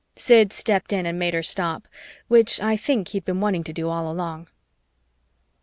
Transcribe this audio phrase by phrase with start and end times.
[0.15, 1.87] Sid stepped in and made her stop,
[2.27, 4.47] which I think he'd been wanting to do all along.